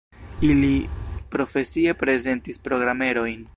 [0.47, 0.71] Ili
[1.35, 3.49] profesie prezentis programerojn.